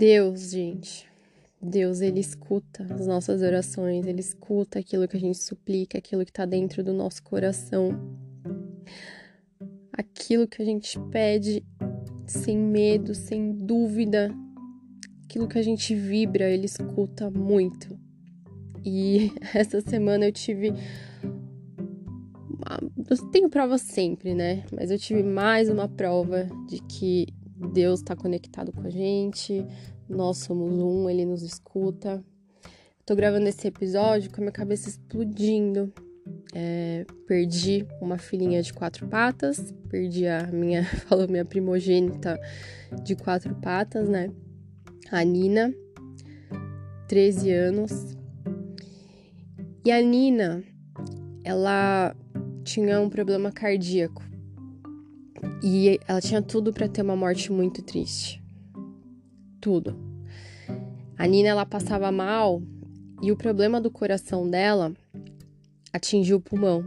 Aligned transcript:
Deus, 0.00 0.52
gente, 0.52 1.06
Deus, 1.60 2.00
ele 2.00 2.20
escuta 2.20 2.86
as 2.88 3.06
nossas 3.06 3.42
orações, 3.42 4.06
ele 4.06 4.20
escuta 4.20 4.78
aquilo 4.78 5.06
que 5.06 5.14
a 5.14 5.20
gente 5.20 5.36
suplica, 5.36 5.98
aquilo 5.98 6.24
que 6.24 6.32
tá 6.32 6.46
dentro 6.46 6.82
do 6.82 6.90
nosso 6.90 7.22
coração. 7.22 7.90
Aquilo 9.92 10.48
que 10.48 10.62
a 10.62 10.64
gente 10.64 10.98
pede 11.10 11.62
sem 12.26 12.56
medo, 12.56 13.14
sem 13.14 13.52
dúvida, 13.52 14.34
aquilo 15.22 15.46
que 15.46 15.58
a 15.58 15.62
gente 15.62 15.94
vibra, 15.94 16.48
ele 16.48 16.64
escuta 16.64 17.30
muito. 17.30 18.00
E 18.82 19.30
essa 19.52 19.82
semana 19.82 20.24
eu 20.24 20.32
tive. 20.32 20.72
Eu 23.06 23.30
tenho 23.30 23.50
prova 23.50 23.76
sempre, 23.76 24.34
né? 24.34 24.64
Mas 24.72 24.90
eu 24.90 24.98
tive 24.98 25.22
mais 25.22 25.68
uma 25.68 25.86
prova 25.86 26.48
de 26.70 26.80
que 26.84 27.26
Deus 27.68 28.00
está 28.00 28.16
conectado 28.16 28.72
com 28.72 28.86
a 28.86 28.90
gente, 28.90 29.64
nós 30.08 30.38
somos 30.38 30.72
um, 30.72 31.08
ele 31.08 31.24
nos 31.24 31.42
escuta. 31.42 32.24
Tô 33.04 33.14
gravando 33.14 33.48
esse 33.48 33.66
episódio 33.68 34.30
com 34.30 34.38
a 34.38 34.40
minha 34.40 34.52
cabeça 34.52 34.88
explodindo. 34.88 35.92
É, 36.54 37.04
perdi 37.26 37.86
uma 38.00 38.18
filhinha 38.18 38.62
de 38.62 38.72
quatro 38.72 39.06
patas, 39.08 39.72
perdi 39.88 40.26
a 40.26 40.46
minha, 40.46 40.84
falou 41.06 41.28
minha 41.28 41.44
primogênita 41.44 42.38
de 43.02 43.16
quatro 43.16 43.54
patas, 43.56 44.08
né? 44.08 44.30
A 45.10 45.22
Nina, 45.24 45.74
13 47.08 47.50
anos. 47.50 48.16
E 49.84 49.90
a 49.90 50.00
Nina, 50.00 50.62
ela 51.44 52.14
tinha 52.62 53.00
um 53.00 53.10
problema 53.10 53.50
cardíaco. 53.50 54.29
E 55.62 55.98
ela 56.06 56.20
tinha 56.20 56.42
tudo 56.42 56.72
para 56.72 56.88
ter 56.88 57.02
uma 57.02 57.16
morte 57.16 57.52
muito 57.52 57.82
triste 57.82 58.40
tudo. 59.60 59.94
A 61.16 61.26
Nina 61.26 61.50
ela 61.50 61.66
passava 61.66 62.10
mal 62.10 62.62
e 63.22 63.30
o 63.30 63.36
problema 63.36 63.80
do 63.80 63.90
coração 63.90 64.48
dela 64.48 64.92
atingiu 65.92 66.38
o 66.38 66.40
pulmão. 66.40 66.84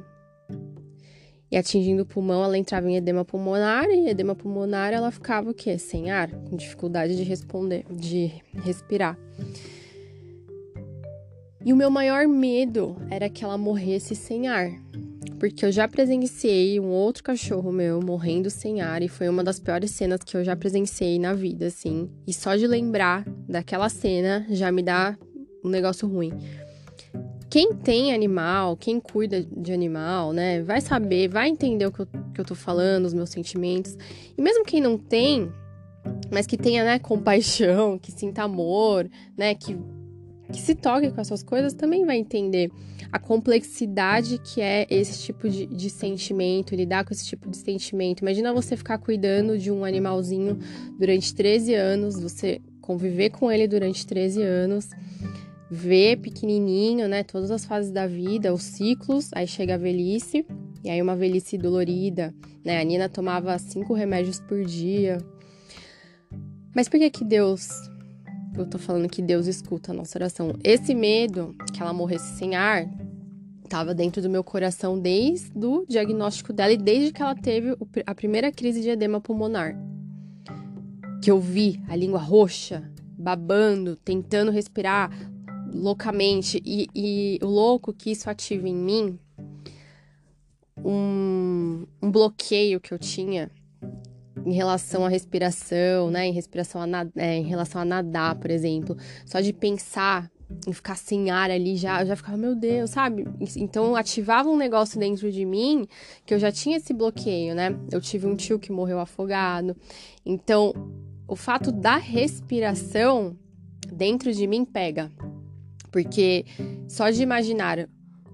E 1.51 1.55
atingindo 1.55 2.01
o 2.01 2.05
pulmão, 2.05 2.43
ela 2.43 2.57
entrava 2.57 2.89
em 2.89 2.95
edema 2.95 3.23
pulmonar 3.23 3.85
e 3.87 4.09
edema 4.09 4.33
pulmonar 4.33 4.91
ela 4.91 5.11
ficava 5.11 5.51
o 5.51 5.53
quê? 5.53 5.77
Sem 5.77 6.09
ar, 6.09 6.31
com 6.31 6.57
dificuldade 6.57 7.15
de 7.15 7.21
responder, 7.21 7.85
de 7.91 8.31
respirar. 8.63 9.19
E 11.63 11.71
o 11.71 11.75
meu 11.75 11.91
maior 11.91 12.27
medo 12.27 12.97
era 13.11 13.29
que 13.29 13.43
ela 13.43 13.57
morresse 13.57 14.15
sem 14.15 14.47
ar 14.47 14.71
porque 15.43 15.65
eu 15.65 15.73
já 15.73 15.89
presenciei 15.89 16.79
um 16.79 16.87
outro 16.87 17.21
cachorro 17.21 17.69
meu 17.69 17.99
morrendo 18.01 18.49
sem 18.49 18.79
ar 18.79 19.03
e 19.03 19.09
foi 19.09 19.27
uma 19.27 19.43
das 19.43 19.59
piores 19.59 19.91
cenas 19.91 20.21
que 20.23 20.37
eu 20.37 20.41
já 20.41 20.55
presenciei 20.55 21.19
na 21.19 21.33
vida, 21.33 21.65
assim. 21.65 22.09
E 22.25 22.33
só 22.33 22.55
de 22.55 22.65
lembrar 22.65 23.25
daquela 23.45 23.89
cena 23.89 24.47
já 24.49 24.71
me 24.71 24.81
dá 24.81 25.17
um 25.61 25.67
negócio 25.67 26.07
ruim. 26.07 26.31
Quem 27.49 27.73
tem 27.73 28.13
animal, 28.13 28.77
quem 28.77 29.01
cuida 29.01 29.43
de 29.43 29.73
animal, 29.73 30.31
né, 30.31 30.61
vai 30.61 30.79
saber, 30.79 31.27
vai 31.27 31.49
entender 31.49 31.87
o 31.87 31.91
que 31.91 31.99
eu, 31.99 32.07
que 32.33 32.39
eu 32.39 32.45
tô 32.45 32.55
falando, 32.55 33.03
os 33.03 33.13
meus 33.13 33.29
sentimentos. 33.29 33.97
E 34.37 34.41
mesmo 34.41 34.63
quem 34.63 34.79
não 34.79 34.97
tem, 34.97 35.51
mas 36.31 36.47
que 36.47 36.55
tenha, 36.55 36.85
né, 36.85 36.99
compaixão, 36.99 37.99
que 37.99 38.13
sinta 38.13 38.43
amor, 38.43 39.09
né, 39.37 39.53
que 39.55 39.77
que 40.51 40.59
se 40.59 40.75
toque 40.75 41.09
com 41.11 41.21
essas 41.21 41.41
coisas 41.41 41.73
também 41.73 42.05
vai 42.05 42.17
entender 42.17 42.69
a 43.11 43.19
complexidade 43.19 44.39
que 44.39 44.61
é 44.61 44.85
esse 44.89 45.23
tipo 45.23 45.49
de, 45.49 45.65
de, 45.65 45.89
sentimento, 45.89 46.75
lidar 46.75 47.05
com 47.05 47.13
esse 47.13 47.25
tipo 47.25 47.49
de 47.49 47.57
sentimento. 47.57 48.21
Imagina 48.21 48.53
você 48.53 48.75
ficar 48.75 48.97
cuidando 48.97 49.57
de 49.57 49.71
um 49.71 49.85
animalzinho 49.85 50.57
durante 50.99 51.33
13 51.33 51.73
anos, 51.75 52.19
você 52.19 52.59
conviver 52.81 53.29
com 53.29 53.51
ele 53.51 53.67
durante 53.67 54.05
13 54.05 54.41
anos, 54.41 54.89
ver 55.69 56.17
pequenininho, 56.17 57.07
né, 57.07 57.23
todas 57.23 57.49
as 57.49 57.65
fases 57.65 57.91
da 57.91 58.05
vida, 58.05 58.53
os 58.53 58.63
ciclos, 58.63 59.29
aí 59.33 59.47
chega 59.47 59.75
a 59.75 59.77
velhice, 59.77 60.45
e 60.83 60.89
aí 60.89 61.01
uma 61.01 61.15
velhice 61.15 61.57
dolorida, 61.57 62.33
né? 62.63 62.79
A 62.79 62.83
Nina 62.83 63.07
tomava 63.07 63.57
cinco 63.57 63.93
remédios 63.93 64.39
por 64.41 64.63
dia. 64.65 65.17
Mas 66.75 66.89
por 66.89 66.99
que 66.99 67.09
que 67.09 67.23
Deus 67.23 67.69
eu 68.55 68.65
tô 68.65 68.77
falando 68.77 69.09
que 69.09 69.21
Deus 69.21 69.47
escuta 69.47 69.91
a 69.91 69.95
nossa 69.95 70.17
oração. 70.17 70.53
Esse 70.63 70.93
medo 70.93 71.55
que 71.73 71.81
ela 71.81 71.93
morresse 71.93 72.37
sem 72.37 72.55
ar 72.55 72.87
estava 73.63 73.93
dentro 73.93 74.21
do 74.21 74.29
meu 74.29 74.43
coração 74.43 74.99
desde 74.99 75.51
o 75.65 75.85
diagnóstico 75.87 76.53
dela 76.53 76.73
e 76.73 76.77
desde 76.77 77.11
que 77.11 77.21
ela 77.21 77.35
teve 77.35 77.75
a 78.05 78.13
primeira 78.13 78.51
crise 78.51 78.81
de 78.81 78.89
edema 78.89 79.19
pulmonar. 79.19 79.75
Que 81.21 81.31
eu 81.31 81.39
vi 81.39 81.81
a 81.87 81.95
língua 81.95 82.19
roxa, 82.19 82.83
babando, 83.17 83.95
tentando 83.95 84.51
respirar 84.51 85.09
loucamente. 85.73 86.61
E, 86.63 86.87
e 86.93 87.39
o 87.41 87.47
louco 87.47 87.91
que 87.91 88.11
isso 88.11 88.29
ativa 88.29 88.67
em 88.67 88.75
mim 88.75 89.19
um, 90.77 91.87
um 92.01 92.11
bloqueio 92.11 92.79
que 92.79 92.93
eu 92.93 92.99
tinha 92.99 93.49
em 94.45 94.53
relação 94.53 95.05
à 95.05 95.09
respiração, 95.09 96.09
né? 96.09 96.27
Em 96.27 96.31
respiração 96.31 96.81
a. 96.81 96.87
É, 97.15 97.37
em 97.37 97.43
relação 97.43 97.81
a 97.81 97.85
nadar, 97.85 98.35
por 98.35 98.49
exemplo. 98.49 98.97
Só 99.25 99.39
de 99.39 99.53
pensar 99.53 100.31
em 100.67 100.73
ficar 100.73 100.95
sem 100.95 101.31
ar 101.31 101.49
ali, 101.49 101.75
já, 101.75 102.03
já 102.05 102.15
ficava, 102.15 102.37
meu 102.37 102.55
Deus, 102.55 102.91
sabe? 102.91 103.25
Então 103.57 103.95
ativava 103.95 104.49
um 104.49 104.57
negócio 104.57 104.99
dentro 104.99 105.31
de 105.31 105.45
mim 105.45 105.87
que 106.25 106.33
eu 106.33 106.39
já 106.39 106.51
tinha 106.51 106.77
esse 106.77 106.93
bloqueio, 106.93 107.55
né? 107.55 107.75
Eu 107.91 107.99
tive 107.99 108.27
um 108.27 108.35
tio 108.35 108.59
que 108.59 108.71
morreu 108.71 108.99
afogado. 108.99 109.75
Então, 110.25 110.73
o 111.27 111.35
fato 111.35 111.71
da 111.71 111.97
respiração 111.97 113.37
dentro 113.91 114.33
de 114.33 114.45
mim 114.47 114.65
pega. 114.65 115.11
Porque 115.91 116.45
só 116.87 117.09
de 117.09 117.21
imaginar 117.21 117.87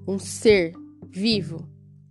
um 0.07 0.17
ser 0.17 0.73
vivo 1.09 1.67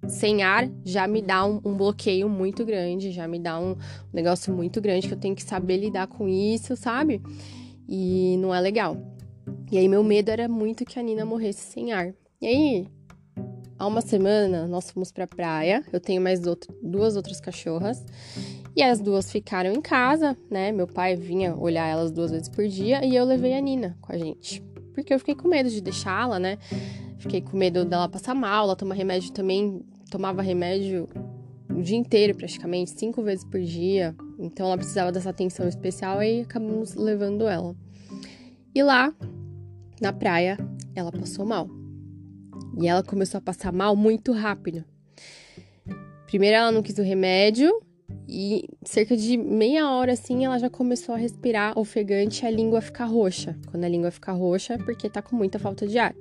sem 0.08 0.42
ar 0.42 0.68
já 0.84 1.06
me 1.06 1.20
dá 1.22 1.44
um, 1.44 1.60
um, 1.64 1.76
bloqueio 1.76 2.28
muito 2.28 2.64
grande, 2.64 3.12
já 3.12 3.28
me 3.28 3.38
dá 3.38 3.60
um 3.60 3.76
negócio 4.12 4.52
muito 4.52 4.80
grande 4.80 5.06
que 5.06 5.14
eu 5.14 5.18
tenho 5.18 5.36
que 5.36 5.42
saber 5.42 5.76
lidar 5.76 6.06
com 6.06 6.28
isso, 6.28 6.74
sabe? 6.76 7.22
E 7.88 8.36
não 8.38 8.54
é 8.54 8.60
legal. 8.60 8.96
E 9.70 9.78
aí 9.78 9.88
meu 9.88 10.02
medo 10.02 10.30
era 10.30 10.48
muito 10.48 10.84
que 10.84 10.98
a 10.98 11.02
Nina 11.02 11.24
morresse 11.24 11.60
sem 11.60 11.92
ar. 11.92 12.12
E 12.40 12.46
aí, 12.46 12.86
há 13.78 13.86
uma 13.86 14.00
semana 14.00 14.66
nós 14.66 14.90
fomos 14.90 15.12
pra 15.12 15.26
praia, 15.26 15.84
eu 15.92 16.00
tenho 16.00 16.20
mais 16.20 16.46
outro, 16.46 16.74
duas 16.82 17.16
outras 17.16 17.40
cachorras. 17.40 18.04
E 18.76 18.82
as 18.82 19.00
duas 19.00 19.30
ficaram 19.30 19.72
em 19.72 19.80
casa, 19.80 20.36
né? 20.50 20.70
Meu 20.70 20.86
pai 20.86 21.16
vinha 21.16 21.56
olhar 21.56 21.86
elas 21.86 22.12
duas 22.12 22.30
vezes 22.30 22.48
por 22.48 22.66
dia 22.68 23.04
e 23.04 23.14
eu 23.14 23.24
levei 23.24 23.54
a 23.54 23.60
Nina 23.60 23.98
com 24.00 24.12
a 24.12 24.18
gente. 24.18 24.62
Porque 24.94 25.12
eu 25.12 25.18
fiquei 25.18 25.34
com 25.34 25.48
medo 25.48 25.68
de 25.68 25.80
deixá-la, 25.80 26.38
né? 26.38 26.58
Fiquei 27.18 27.40
com 27.40 27.56
medo 27.56 27.84
dela 27.84 28.08
passar 28.08 28.34
mal, 28.34 28.64
ela 28.64 28.76
toma 28.76 28.94
remédio 28.94 29.32
também 29.32 29.84
tomava 30.10 30.42
remédio 30.42 31.08
o 31.70 31.82
dia 31.82 31.96
inteiro, 31.96 32.36
praticamente, 32.36 32.90
cinco 32.98 33.22
vezes 33.22 33.44
por 33.44 33.60
dia. 33.60 34.14
Então 34.38 34.66
ela 34.66 34.76
precisava 34.76 35.12
dessa 35.12 35.30
atenção 35.30 35.68
especial 35.68 36.22
e 36.22 36.42
acabamos 36.42 36.94
levando 36.94 37.46
ela. 37.46 37.76
E 38.74 38.82
lá, 38.82 39.14
na 40.00 40.12
praia, 40.12 40.56
ela 40.94 41.12
passou 41.12 41.44
mal. 41.44 41.68
E 42.80 42.86
ela 42.86 43.02
começou 43.02 43.38
a 43.38 43.40
passar 43.40 43.72
mal 43.72 43.96
muito 43.96 44.32
rápido. 44.32 44.84
Primeiro 46.26 46.56
ela 46.56 46.70
não 46.70 46.82
quis 46.82 46.98
o 46.98 47.02
remédio 47.02 47.72
e 48.28 48.68
cerca 48.84 49.16
de 49.16 49.36
meia 49.36 49.90
hora 49.90 50.12
assim 50.12 50.44
ela 50.44 50.58
já 50.58 50.68
começou 50.68 51.14
a 51.14 51.18
respirar 51.18 51.78
ofegante 51.78 52.44
e 52.44 52.46
a 52.46 52.50
língua 52.50 52.80
ficar 52.80 53.06
roxa. 53.06 53.58
Quando 53.70 53.84
a 53.84 53.88
língua 53.88 54.10
fica 54.10 54.32
roxa 54.32 54.74
é 54.74 54.78
porque 54.78 55.08
tá 55.08 55.22
com 55.22 55.34
muita 55.34 55.58
falta 55.58 55.86
de 55.86 55.98
ar. 55.98 56.14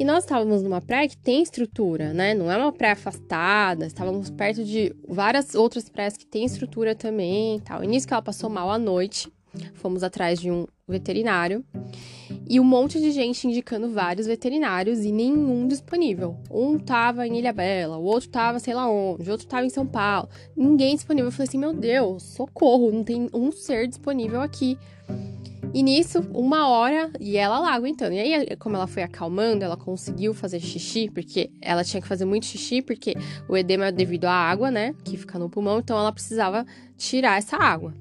E 0.00 0.04
nós 0.04 0.24
estávamos 0.24 0.62
numa 0.62 0.80
praia 0.80 1.06
que 1.06 1.16
tem 1.18 1.42
estrutura, 1.42 2.14
né? 2.14 2.32
Não 2.32 2.50
é 2.50 2.56
uma 2.56 2.72
praia 2.72 2.94
afastada, 2.94 3.84
estávamos 3.84 4.30
perto 4.30 4.64
de 4.64 4.96
várias 5.06 5.54
outras 5.54 5.90
praias 5.90 6.16
que 6.16 6.24
tem 6.24 6.42
estrutura 6.42 6.94
também 6.94 7.58
e 7.58 7.60
tal. 7.60 7.84
E 7.84 7.86
nisso 7.86 8.06
que 8.06 8.14
ela 8.14 8.22
passou 8.22 8.48
mal 8.48 8.70
à 8.70 8.78
noite, 8.78 9.30
fomos 9.74 10.02
atrás 10.02 10.40
de 10.40 10.50
um 10.50 10.66
veterinário 10.88 11.62
e 12.48 12.58
um 12.58 12.64
monte 12.64 12.98
de 12.98 13.10
gente 13.10 13.46
indicando 13.46 13.90
vários 13.90 14.26
veterinários 14.26 15.04
e 15.04 15.12
nenhum 15.12 15.68
disponível. 15.68 16.34
Um 16.50 16.78
tava 16.78 17.26
em 17.26 17.38
Ilha 17.38 17.52
Bela, 17.52 17.98
o 17.98 18.04
outro 18.04 18.30
tava 18.30 18.58
sei 18.58 18.72
lá 18.72 18.88
onde, 18.88 19.28
o 19.28 19.32
outro 19.32 19.46
tava 19.46 19.66
em 19.66 19.70
São 19.70 19.86
Paulo. 19.86 20.30
Ninguém 20.56 20.94
disponível. 20.94 21.28
Eu 21.28 21.32
falei 21.32 21.46
assim: 21.46 21.58
meu 21.58 21.74
Deus, 21.74 22.22
socorro, 22.22 22.90
não 22.90 23.04
tem 23.04 23.28
um 23.34 23.52
ser 23.52 23.86
disponível 23.86 24.40
aqui. 24.40 24.78
E 25.72 25.84
nisso, 25.84 26.20
uma 26.34 26.68
hora, 26.68 27.10
e 27.20 27.36
ela 27.36 27.60
lá 27.60 27.72
aguentando. 27.72 28.12
E 28.12 28.18
aí, 28.18 28.56
como 28.56 28.74
ela 28.74 28.88
foi 28.88 29.04
acalmando, 29.04 29.64
ela 29.64 29.76
conseguiu 29.76 30.34
fazer 30.34 30.58
xixi, 30.58 31.08
porque 31.08 31.50
ela 31.60 31.84
tinha 31.84 32.02
que 32.02 32.08
fazer 32.08 32.24
muito 32.24 32.46
xixi, 32.46 32.82
porque 32.82 33.14
o 33.48 33.56
edema 33.56 33.86
é 33.86 33.92
devido 33.92 34.24
à 34.24 34.32
água, 34.32 34.68
né? 34.70 34.94
Que 35.04 35.16
fica 35.16 35.38
no 35.38 35.48
pulmão, 35.48 35.78
então 35.78 35.96
ela 35.96 36.10
precisava 36.10 36.66
tirar 36.96 37.38
essa 37.38 37.56
água. 37.56 37.94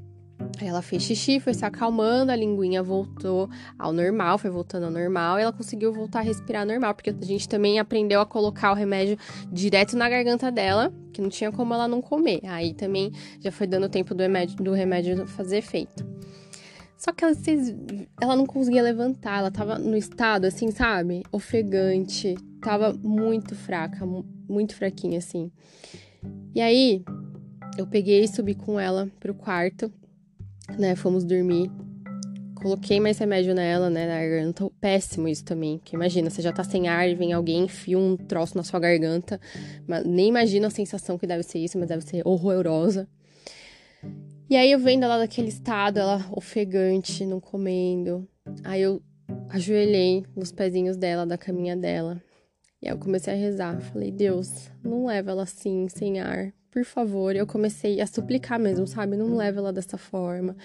Aí 0.60 0.68
ela 0.68 0.81
fez 0.81 1.04
xixi, 1.04 1.39
foi 1.39 1.54
se 1.54 1.63
acalmando, 1.63 2.31
a 2.31 2.36
linguinha 2.36 2.81
voltou 2.81 3.48
ao 3.77 3.94
normal, 3.94 4.39
foi 4.39 4.50
voltando 4.50 4.86
ao 4.86 4.92
normal, 4.92 5.38
e 5.38 5.44
ela 5.44 5.54
conseguiu 5.54 5.94
voltar 5.94 6.19
a 6.19 6.24
respirar 6.24 6.66
normal, 6.66 6.95
porque 6.95 7.12
a 7.12 7.25
gente 7.25 7.48
também 7.48 7.77
aprendeu 7.77 8.19
a 8.19 8.25
colocar 8.25 8.71
o 8.71 8.75
remédio 8.75 9.18
direto 9.51 9.95
na 9.95 10.10
garganta 10.10 10.51
dela, 10.51 10.92
que 11.13 11.21
não 11.21 11.30
tinha 11.30 11.51
como 11.51 11.74
ela 11.74 11.88
não 11.88 12.01
comer. 12.01 12.42
Aí 12.45 12.74
também 12.74 13.12
já 13.39 13.51
foi 13.51 13.68
dando 13.68 13.88
tempo 13.88 14.16
do 14.16 14.21
remédio, 14.24 14.56
do 14.57 14.71
remédio 14.74 15.27
fazer 15.27 15.57
efeito. 15.57 16.19
Só 17.00 17.13
que 17.13 17.24
ela, 17.24 17.34
vocês, 17.34 17.74
ela 18.19 18.36
não 18.36 18.46
conseguia 18.46 18.84
levantar, 18.84 19.40
ela 19.40 19.50
tava 19.50 19.80
no 19.80 19.96
estado 19.96 20.44
assim, 20.44 20.69
sabe? 20.69 21.24
Ofegante, 21.31 22.36
tava 22.62 22.92
muito 22.92 23.56
fraca, 23.56 24.06
muito 24.50 24.75
fraquinha 24.75 25.18
assim. 25.18 25.50
E 26.54 26.60
aí, 26.60 27.01
eu 27.78 27.88
peguei 27.88 28.22
e 28.22 28.28
subi 28.28 28.54
com 28.54 28.78
ela 28.78 29.10
pro 29.18 29.34
quarto, 29.34 29.90
né? 30.78 30.94
Fomos 30.94 31.24
dormir. 31.24 31.72
Coloquei 32.56 33.00
mais 33.00 33.18
remédio 33.18 33.56
nela, 33.56 33.90
né? 33.90 34.06
Na 34.06 34.16
garganta. 34.16 34.69
Péssimo 34.81 35.30
isso 35.30 35.45
também. 35.45 35.78
Porque 35.78 35.95
imagina, 35.95 36.30
você 36.30 36.42
já 36.42 36.52
tá 36.52 36.66
sem 36.66 36.90
ar, 36.90 37.16
vem 37.16 37.31
alguém, 37.31 37.63
enfia 37.63 37.98
um 37.98 38.18
troço 38.18 38.57
na 38.57 38.63
sua 38.63 38.78
garganta. 38.78 39.40
Nem 40.06 40.28
imagina 40.28 40.68
a 40.68 40.69
sensação 40.69 41.18
que 41.18 41.25
deve 41.25 41.44
ser 41.44 41.60
isso, 41.60 41.80
mas 41.80 41.88
deve 41.88 42.04
ser 42.04 42.28
horrorosa. 42.28 43.07
E 44.50 44.57
aí 44.57 44.72
eu 44.72 44.80
vendo 44.80 45.04
ela 45.04 45.19
daquele 45.19 45.50
estado, 45.50 46.00
ela 46.00 46.25
ofegante, 46.31 47.24
não 47.24 47.40
comendo. 47.40 48.28
Aí 48.63 48.81
eu 48.81 49.00
ajoelhei 49.48 50.25
nos 50.36 50.51
pezinhos 50.51 50.98
dela, 50.98 51.24
da 51.24 51.38
caminha 51.38 51.78
dela. 51.78 52.19
E 52.81 52.88
aí 52.88 52.94
eu 52.94 52.98
comecei 52.98 53.31
a 53.31 53.38
rezar. 53.38 53.80
Falei, 53.80 54.10
Deus, 54.10 54.72
não 54.84 55.06
leva 55.06 55.30
ela 55.30 55.44
assim, 55.44 55.88
sem 55.88 56.19
ar. 56.19 56.51
Por 56.72 56.84
favor. 56.84 57.36
Eu 57.36 57.46
comecei 57.46 58.01
a 58.01 58.07
suplicar 58.07 58.60
mesmo, 58.60 58.88
sabe? 58.88 59.16
Não 59.16 59.36
leva 59.36 59.60
ela 59.60 59.72
dessa 59.72 60.00
forma. 60.00 60.57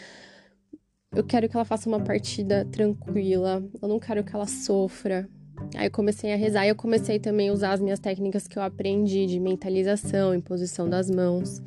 Eu 1.14 1.22
quero 1.22 1.46
que 1.46 1.54
ela 1.54 1.64
faça 1.66 1.86
uma 1.86 2.00
partida 2.00 2.64
tranquila. 2.64 3.62
Eu 3.82 3.86
não 3.86 4.00
quero 4.00 4.24
que 4.24 4.34
ela 4.34 4.46
sofra. 4.46 5.28
Aí 5.76 5.88
eu 5.88 5.90
comecei 5.90 6.32
a 6.32 6.36
rezar 6.36 6.64
e 6.64 6.70
eu 6.70 6.74
comecei 6.74 7.18
também 7.18 7.50
a 7.50 7.52
usar 7.52 7.72
as 7.72 7.80
minhas 7.80 8.00
técnicas 8.00 8.48
que 8.48 8.58
eu 8.58 8.62
aprendi 8.62 9.26
de 9.26 9.38
mentalização, 9.38 10.34
imposição 10.34 10.88
das 10.88 11.10
mãos. 11.10 11.62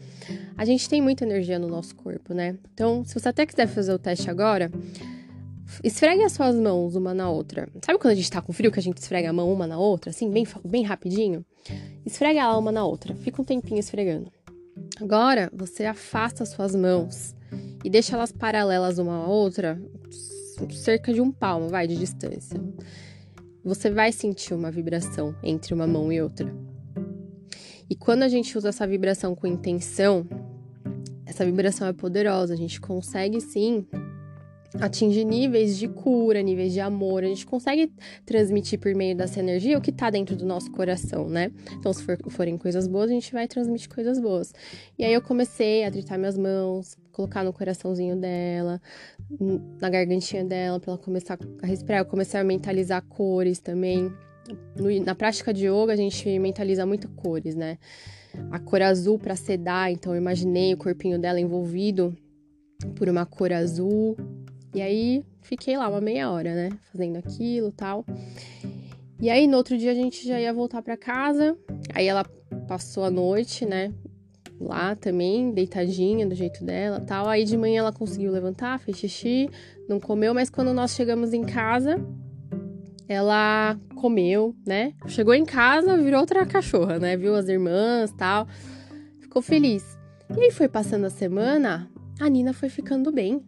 A 0.57 0.65
gente 0.65 0.89
tem 0.89 1.01
muita 1.01 1.23
energia 1.23 1.59
no 1.59 1.67
nosso 1.67 1.95
corpo, 1.95 2.33
né? 2.33 2.57
Então, 2.73 3.05
se 3.05 3.13
você 3.13 3.29
até 3.29 3.45
quiser 3.45 3.67
fazer 3.67 3.93
o 3.93 3.99
teste 3.99 4.29
agora, 4.29 4.71
esfregue 5.83 6.23
as 6.23 6.31
suas 6.31 6.55
mãos 6.55 6.95
uma 6.95 7.13
na 7.13 7.29
outra. 7.29 7.69
Sabe 7.85 7.99
quando 7.99 8.13
a 8.13 8.15
gente 8.15 8.31
tá 8.31 8.41
com 8.41 8.51
frio 8.51 8.71
que 8.71 8.79
a 8.79 8.83
gente 8.83 8.97
esfrega 8.97 9.29
a 9.29 9.33
mão 9.33 9.51
uma 9.51 9.67
na 9.67 9.77
outra, 9.77 10.09
assim, 10.09 10.31
bem, 10.31 10.47
bem 10.65 10.83
rapidinho? 10.83 11.45
Esfrega 12.05 12.39
ela 12.39 12.57
uma 12.57 12.71
na 12.71 12.83
outra, 12.85 13.15
fica 13.15 13.41
um 13.41 13.45
tempinho 13.45 13.79
esfregando. 13.79 14.31
Agora, 14.99 15.49
você 15.53 15.85
afasta 15.85 16.43
as 16.43 16.49
suas 16.49 16.75
mãos 16.75 17.35
e 17.83 17.89
deixa 17.89 18.15
elas 18.15 18.31
paralelas 18.31 18.97
uma 18.97 19.25
à 19.25 19.27
outra, 19.27 19.79
cerca 20.71 21.13
de 21.13 21.21
um 21.21 21.31
palmo, 21.31 21.69
vai, 21.69 21.87
de 21.87 21.95
distância 21.95 22.59
você 23.67 23.89
vai 23.89 24.13
sentir 24.13 24.53
uma 24.53 24.71
vibração 24.71 25.35
entre 25.43 25.73
uma 25.73 25.85
mão 25.85 26.09
e 26.09 26.21
outra. 26.21 26.55
E 27.89 27.95
quando 27.95 28.23
a 28.23 28.29
gente 28.29 28.57
usa 28.57 28.69
essa 28.69 28.87
vibração 28.87 29.35
com 29.35 29.45
intenção, 29.45 30.25
essa 31.37 31.45
vibração 31.45 31.87
é 31.87 31.93
poderosa, 31.93 32.53
a 32.53 32.57
gente 32.57 32.81
consegue 32.81 33.39
sim 33.39 33.85
atingir 34.81 35.23
níveis 35.23 35.77
de 35.77 35.87
cura, 35.87 36.41
níveis 36.41 36.73
de 36.73 36.79
amor, 36.79 37.23
a 37.23 37.27
gente 37.27 37.45
consegue 37.45 37.91
transmitir 38.25 38.79
por 38.79 38.93
meio 38.95 39.15
dessa 39.15 39.39
energia 39.39 39.77
o 39.77 39.81
que 39.81 39.91
tá 39.91 40.09
dentro 40.09 40.35
do 40.35 40.45
nosso 40.45 40.71
coração, 40.71 41.29
né? 41.29 41.51
Então, 41.73 41.93
se 41.93 42.03
for, 42.03 42.17
forem 42.29 42.57
coisas 42.57 42.87
boas, 42.87 43.09
a 43.09 43.13
gente 43.13 43.31
vai 43.31 43.47
transmitir 43.47 43.87
coisas 43.87 44.19
boas. 44.19 44.53
E 44.97 45.05
aí 45.05 45.13
eu 45.13 45.21
comecei 45.21 45.85
a 45.85 45.91
tritar 45.91 46.17
minhas 46.17 46.37
mãos, 46.37 46.97
colocar 47.11 47.43
no 47.43 47.53
coraçãozinho 47.53 48.15
dela, 48.15 48.81
na 49.79 49.89
gargantinha 49.89 50.43
dela, 50.43 50.79
para 50.79 50.93
ela 50.93 51.01
começar 51.01 51.37
a 51.61 51.65
respirar. 51.67 52.01
Eu 52.01 52.05
comecei 52.05 52.39
a 52.39 52.43
mentalizar 52.43 53.01
cores 53.03 53.59
também. 53.59 54.11
No, 54.75 55.05
na 55.05 55.15
prática 55.15 55.53
de 55.53 55.67
yoga, 55.67 55.93
a 55.93 55.95
gente 55.95 56.39
mentaliza 56.39 56.85
muito 56.85 57.07
cores, 57.09 57.55
né? 57.55 57.77
A 58.51 58.59
cor 58.59 58.81
azul 58.81 59.17
para 59.19 59.35
sedar, 59.35 59.91
então 59.91 60.13
eu 60.13 60.21
imaginei 60.21 60.73
o 60.73 60.77
corpinho 60.77 61.19
dela 61.19 61.39
envolvido 61.39 62.15
por 62.95 63.09
uma 63.09 63.25
cor 63.25 63.51
azul. 63.51 64.17
E 64.73 64.81
aí 64.81 65.23
fiquei 65.41 65.77
lá 65.77 65.87
uma 65.89 66.01
meia 66.01 66.29
hora, 66.29 66.53
né? 66.53 66.69
Fazendo 66.91 67.17
aquilo 67.17 67.71
tal. 67.71 68.05
E 69.19 69.29
aí 69.29 69.47
no 69.47 69.57
outro 69.57 69.77
dia 69.77 69.91
a 69.91 69.95
gente 69.95 70.27
já 70.27 70.39
ia 70.39 70.53
voltar 70.53 70.81
para 70.81 70.95
casa. 70.95 71.57
Aí 71.93 72.07
ela 72.07 72.23
passou 72.67 73.03
a 73.03 73.09
noite, 73.09 73.65
né? 73.65 73.93
lá 74.59 74.95
também, 74.95 75.51
deitadinha 75.51 76.25
do 76.25 76.35
jeito 76.35 76.63
dela 76.63 76.99
tal. 76.99 77.27
Aí 77.27 77.43
de 77.43 77.57
manhã 77.57 77.79
ela 77.79 77.91
conseguiu 77.91 78.31
levantar, 78.31 78.79
fez 78.79 78.97
xixi, 78.97 79.49
não 79.87 79.99
comeu, 79.99 80.33
mas 80.33 80.49
quando 80.49 80.73
nós 80.73 80.91
chegamos 80.91 81.33
em 81.33 81.43
casa, 81.43 81.97
ela 83.07 83.79
comeu, 83.95 84.55
né? 84.65 84.93
Chegou 85.07 85.33
em 85.33 85.45
casa, 85.45 85.97
virou 85.97 86.19
outra 86.19 86.45
cachorra, 86.45 86.99
né? 86.99 87.15
Viu 87.15 87.35
as 87.35 87.47
irmãs 87.47 88.11
tal, 88.17 88.47
ficou 89.19 89.41
feliz. 89.41 89.97
E 90.35 90.41
aí 90.41 90.51
foi 90.51 90.67
passando 90.67 91.05
a 91.05 91.09
semana, 91.09 91.89
a 92.19 92.29
Nina 92.29 92.53
foi 92.53 92.69
ficando 92.69 93.11
bem. 93.11 93.41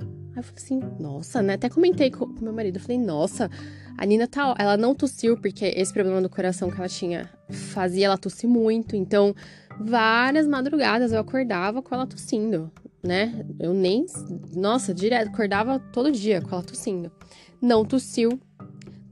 Aí 0.00 0.38
eu 0.38 0.42
falei 0.42 0.56
assim, 0.56 0.80
nossa, 0.98 1.40
né? 1.42 1.54
Até 1.54 1.68
comentei 1.68 2.10
com, 2.10 2.26
meu 2.40 2.52
marido, 2.52 2.76
eu 2.76 2.82
falei, 2.82 2.98
nossa, 2.98 3.48
a 3.96 4.04
Nina 4.04 4.26
tá. 4.26 4.54
Ela 4.58 4.76
não 4.76 4.94
tossiu, 4.94 5.36
porque 5.36 5.66
esse 5.76 5.92
problema 5.92 6.20
do 6.20 6.28
coração 6.28 6.70
que 6.70 6.76
ela 6.76 6.88
tinha 6.88 7.30
fazia 7.48 8.06
ela 8.06 8.18
tossir 8.18 8.48
muito. 8.48 8.96
Então, 8.96 9.34
várias 9.78 10.46
madrugadas 10.48 11.12
eu 11.12 11.20
acordava 11.20 11.80
com 11.80 11.94
ela 11.94 12.06
tossindo, 12.06 12.70
né? 13.02 13.46
Eu 13.60 13.72
nem. 13.72 14.06
Nossa, 14.54 14.92
direto, 14.92 15.28
acordava 15.28 15.78
todo 15.78 16.10
dia 16.10 16.42
com 16.42 16.54
ela 16.54 16.64
tossindo. 16.64 17.12
Não 17.62 17.84
tossiu. 17.84 18.40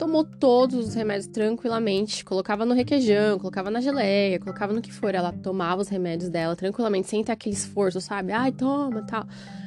Tomou 0.02 0.24
todos 0.24 0.88
os 0.88 0.94
remédios 0.96 1.28
tranquilamente, 1.28 2.24
colocava 2.24 2.66
no 2.66 2.74
requeijão, 2.74 3.38
colocava 3.38 3.70
na 3.70 3.80
geleia, 3.80 4.36
colocava 4.40 4.72
no 4.72 4.82
que 4.82 4.92
for. 4.92 5.14
Ela 5.14 5.32
tomava 5.32 5.80
os 5.80 5.86
remédios 5.86 6.28
dela 6.28 6.56
tranquilamente, 6.56 7.06
sem 7.06 7.22
ter 7.22 7.30
aquele 7.30 7.54
esforço, 7.54 8.00
sabe? 8.00 8.32
Ai, 8.32 8.50
toma, 8.50 9.06
tal. 9.06 9.24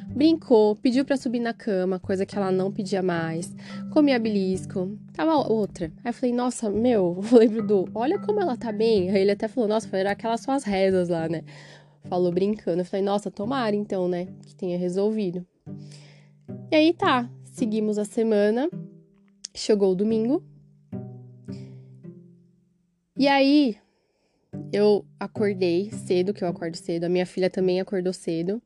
Brincou, 0.08 0.76
pediu 0.76 1.06
para 1.06 1.16
subir 1.16 1.40
na 1.40 1.54
cama, 1.54 1.98
coisa 1.98 2.26
que 2.26 2.36
ela 2.36 2.52
não 2.52 2.70
pedia 2.70 3.02
mais. 3.02 3.50
Comia 3.94 4.18
belisco. 4.18 4.98
Tava 5.14 5.36
outra. 5.50 5.90
Aí 6.04 6.10
eu 6.10 6.12
falei, 6.12 6.34
nossa, 6.34 6.68
meu, 6.68 7.18
eu 7.32 7.38
lembro 7.38 7.66
do, 7.66 7.88
olha 7.94 8.18
como 8.18 8.38
ela 8.38 8.58
tá 8.58 8.70
bem. 8.70 9.08
Aí 9.08 9.22
ele 9.22 9.30
até 9.30 9.48
falou, 9.48 9.66
nossa, 9.66 9.88
foi 9.88 10.02
aquelas 10.02 10.42
suas 10.42 10.64
rezas 10.64 11.08
lá, 11.08 11.30
né? 11.30 11.44
Falou 12.10 12.30
brincando. 12.30 12.82
Eu 12.82 12.84
falei, 12.84 13.02
nossa, 13.02 13.30
tomara 13.30 13.74
então, 13.74 14.06
né? 14.06 14.28
Que 14.44 14.54
tenha 14.54 14.76
resolvido. 14.76 15.46
E 16.70 16.76
aí 16.76 16.92
tá, 16.92 17.26
seguimos 17.42 17.96
a 17.96 18.04
semana. 18.04 18.68
Chegou 19.56 19.92
o 19.92 19.94
domingo. 19.94 20.42
E 23.16 23.26
aí, 23.26 23.76
eu 24.70 25.06
acordei 25.18 25.90
cedo, 25.90 26.34
que 26.34 26.44
eu 26.44 26.48
acordo 26.48 26.76
cedo. 26.76 27.04
A 27.04 27.08
minha 27.08 27.24
filha 27.24 27.48
também 27.48 27.80
acordou 27.80 28.12
cedo. 28.12 28.60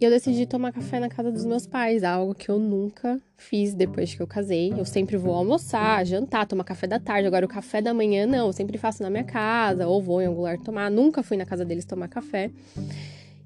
E 0.00 0.04
eu 0.04 0.10
decidi 0.10 0.46
tomar 0.46 0.72
café 0.72 0.98
na 0.98 1.10
casa 1.10 1.30
dos 1.30 1.44
meus 1.44 1.66
pais, 1.66 2.02
algo 2.02 2.34
que 2.34 2.48
eu 2.48 2.58
nunca 2.58 3.20
fiz 3.36 3.74
depois 3.74 4.14
que 4.14 4.22
eu 4.22 4.26
casei. 4.26 4.72
Eu 4.72 4.86
sempre 4.86 5.18
vou 5.18 5.34
almoçar, 5.34 6.06
jantar, 6.06 6.46
tomar 6.46 6.64
café 6.64 6.86
da 6.86 6.98
tarde. 6.98 7.26
Agora, 7.26 7.44
o 7.44 7.48
café 7.48 7.82
da 7.82 7.92
manhã, 7.92 8.26
não, 8.26 8.46
eu 8.46 8.52
sempre 8.54 8.78
faço 8.78 9.02
na 9.02 9.10
minha 9.10 9.24
casa, 9.24 9.86
ou 9.86 10.00
vou 10.00 10.22
em 10.22 10.26
algum 10.26 10.38
lugar 10.38 10.56
tomar. 10.56 10.90
Nunca 10.90 11.22
fui 11.22 11.36
na 11.36 11.44
casa 11.44 11.62
deles 11.62 11.84
tomar 11.84 12.08
café. 12.08 12.50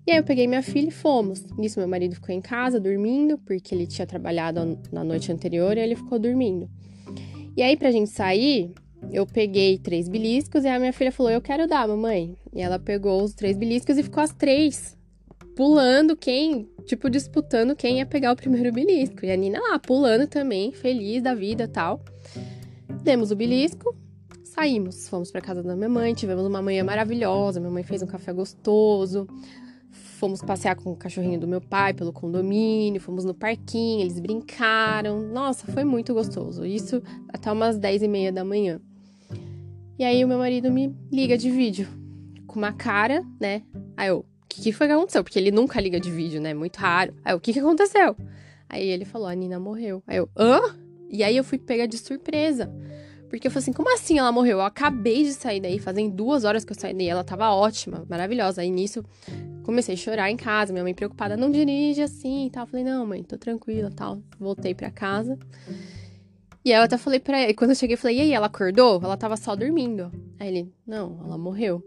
E 0.07 0.11
aí 0.11 0.19
eu 0.19 0.25
peguei 0.25 0.47
minha 0.47 0.63
filha 0.63 0.89
e 0.89 0.93
fomos. 0.93 1.45
Nisso, 1.57 1.79
meu 1.79 1.89
marido 1.89 2.15
ficou 2.15 2.35
em 2.35 2.41
casa 2.41 2.79
dormindo, 2.79 3.39
porque 3.39 3.75
ele 3.75 3.87
tinha 3.87 4.07
trabalhado 4.07 4.79
na 4.93 5.03
noite 5.03 5.33
anterior 5.33 5.77
e 5.77 5.81
ele 5.81 5.97
ficou 5.97 6.19
dormindo. 6.19 6.69
E 7.57 7.63
aí, 7.63 7.77
pra 7.77 7.91
gente 7.91 8.11
sair, 8.11 8.73
eu 9.11 9.27
peguei 9.27 9.79
três 9.79 10.09
beliscos 10.09 10.65
e 10.65 10.69
a 10.69 10.79
minha 10.79 10.93
filha 10.93 11.11
falou: 11.11 11.33
Eu 11.33 11.41
quero 11.41 11.67
dar, 11.67 11.89
mamãe. 11.89 12.37
E 12.53 12.61
ela 12.61 12.79
pegou 12.79 13.23
os 13.23 13.33
três 13.33 13.57
beliscos 13.57 13.97
e 13.97 14.03
ficou 14.03 14.23
as 14.23 14.33
três 14.33 14.97
pulando 15.55 16.17
quem, 16.17 16.69
tipo, 16.85 17.09
disputando 17.09 17.77
quem 17.77 17.99
ia 17.99 18.07
pegar 18.07 18.33
o 18.33 18.37
primeiro 18.37 18.73
belisco. 18.73 19.25
E 19.25 19.31
a 19.31 19.37
Nina 19.37 19.61
lá, 19.61 19.79
pulando 19.79 20.27
também, 20.27 20.73
feliz 20.73 21.23
da 21.23 21.35
vida 21.35 21.69
tal. 21.69 22.05
Demos 23.03 23.31
o 23.31 23.37
belisco, 23.37 23.95
saímos, 24.43 25.09
fomos 25.09 25.31
para 25.31 25.41
casa 25.41 25.63
da 25.63 25.77
minha 25.77 25.89
mãe, 25.89 26.15
tivemos 26.15 26.45
uma 26.45 26.61
manhã 26.61 26.83
maravilhosa, 26.85 27.61
minha 27.61 27.73
mãe 27.73 27.83
fez 27.83 28.03
um 28.03 28.07
café 28.07 28.33
gostoso. 28.33 29.29
Fomos 30.25 30.41
passear 30.41 30.75
com 30.75 30.91
o 30.91 30.97
cachorrinho 30.97 31.39
do 31.39 31.47
meu 31.47 31.61
pai 31.61 31.93
pelo 31.93 32.11
condomínio, 32.11 32.99
fomos 32.99 33.27
no 33.27 33.35
parquinho, 33.35 34.01
eles 34.01 34.19
brincaram. 34.19 35.21
Nossa, 35.21 35.71
foi 35.71 35.85
muito 35.85 36.15
gostoso. 36.15 36.65
Isso 36.65 37.03
até 37.29 37.53
umas 37.53 37.77
10 37.77 38.05
e 38.05 38.09
meia 38.09 38.33
da 38.33 38.43
manhã. 38.43 38.81
E 39.99 40.03
aí 40.03 40.25
o 40.25 40.29
meu 40.29 40.39
marido 40.39 40.73
me 40.73 40.97
liga 41.13 41.37
de 41.37 41.51
vídeo, 41.51 41.87
com 42.47 42.59
uma 42.59 42.73
cara, 42.73 43.23
né? 43.39 43.65
Aí 43.95 44.09
eu, 44.09 44.25
que, 44.55 44.63
que 44.63 44.73
foi 44.73 44.87
que 44.87 44.95
aconteceu? 44.95 45.23
Porque 45.23 45.39
ele 45.39 45.51
nunca 45.51 45.79
liga 45.79 46.01
de 46.01 46.11
vídeo, 46.11 46.41
né? 46.41 46.55
Muito 46.55 46.77
raro. 46.77 47.13
Aí, 47.25 47.35
o 47.35 47.41
que, 47.41 47.53
que 47.53 47.59
aconteceu? 47.59 48.17
Aí 48.67 48.89
ele 48.89 49.05
falou, 49.05 49.29
a 49.29 49.35
Nina 49.35 49.59
morreu. 49.59 50.03
Aí 50.07 50.17
eu, 50.17 50.29
hã? 50.37 50.61
E 51.11 51.23
aí 51.23 51.37
eu 51.37 51.45
fui 51.45 51.59
pegar 51.59 51.87
de 51.87 51.99
surpresa. 51.99 52.73
Porque 53.35 53.49
eu 53.49 53.51
falei 53.51 53.65
assim, 53.65 53.73
como 53.73 53.93
assim 53.93 54.19
ela 54.19 54.31
morreu? 54.31 54.59
Eu 54.59 54.65
acabei 54.65 55.25
de 55.25 55.33
sair 55.33 55.59
daí, 55.61 55.81
fazem 55.81 56.09
duas 56.09 56.45
horas 56.45 56.65
que 56.65 56.73
eu 56.73 56.79
saí 56.79 56.95
daí, 56.95 57.09
ela 57.09 57.25
tava 57.25 57.51
ótima, 57.51 58.05
maravilhosa. 58.09 58.63
Aí 58.63 58.71
nisso, 58.71 59.05
comecei 59.65 59.95
a 59.95 59.99
chorar 59.99 60.31
em 60.31 60.37
casa, 60.37 60.73
minha 60.73 60.85
mãe 60.85 60.95
preocupada, 60.95 61.37
não 61.37 61.51
dirige 61.51 62.01
assim 62.01 62.47
e 62.47 62.51
tal. 62.51 62.63
Eu 62.63 62.67
falei, 62.69 62.85
não, 62.85 63.05
mãe, 63.05 63.25
tô 63.25 63.37
tranquila 63.37 63.91
tal. 63.91 64.21
Voltei 64.39 64.73
pra 64.73 64.89
casa. 64.89 65.37
E 66.65 66.73
aí 66.73 66.79
eu 66.79 66.85
até 66.85 66.97
falei 66.97 67.19
pra 67.19 67.43
ele, 67.43 67.55
quando 67.55 67.71
eu 67.71 67.77
cheguei, 67.77 67.95
eu 67.95 67.99
falei, 67.99 68.19
e 68.19 68.21
aí, 68.21 68.33
ela 68.33 68.47
acordou? 68.47 69.01
Ela 69.03 69.17
tava 69.17 69.37
só 69.37 69.57
dormindo. 69.57 70.13
Aí 70.39 70.49
ele, 70.49 70.73
não, 70.87 71.19
ela 71.25 71.37
morreu. 71.37 71.83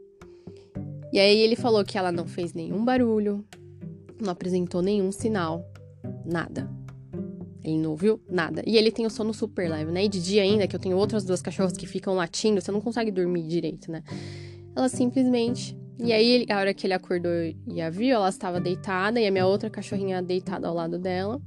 E 1.14 1.20
aí 1.20 1.40
ele 1.40 1.56
falou 1.56 1.84
que 1.86 1.98
ela 1.98 2.12
não 2.12 2.28
fez 2.28 2.54
nenhum 2.54 2.84
barulho, 2.84 3.46
não 4.22 4.32
apresentou 4.32 4.82
nenhum 4.82 5.14
sinal, 5.14 5.66
nada. 6.26 6.70
Não 7.76 7.92
ouviu 7.92 8.22
nada. 8.30 8.62
E 8.68 8.78
ele 8.78 8.92
tem 8.92 9.06
o 9.06 9.10
sono 9.10 9.34
super 9.34 9.68
leve, 9.68 9.92
né? 9.92 10.06
E 10.06 10.08
de 10.08 10.22
dia 10.22 10.44
ainda, 10.44 10.68
que 10.68 10.76
eu 10.76 10.80
tenho 10.80 10.96
outras 10.96 11.26
duas 11.26 11.42
cachorras 11.42 11.74
que 11.74 11.88
ficam 11.88 12.14
latindo, 12.14 12.62
você 12.62 12.72
não 12.72 12.80
consegue 12.80 13.10
dormir 13.10 13.48
direito, 13.48 13.92
né? 13.92 14.04
Ela 14.76 14.88
simplesmente. 14.88 15.76
E 16.00 16.14
aí, 16.14 16.46
a 16.48 16.60
hora 16.60 16.74
que 16.76 16.86
ele 16.86 16.94
acordou 16.94 17.32
e 17.68 17.82
a 17.82 17.90
viu, 17.90 18.16
ela 18.16 18.30
estava 18.30 18.62
deitada 18.62 19.20
e 19.20 19.26
a 19.26 19.32
minha 19.32 19.48
outra 19.48 19.68
cachorrinha 19.68 20.22
deitada 20.22 20.68
ao 20.68 20.76
lado 20.76 21.00
dela. 21.00 21.42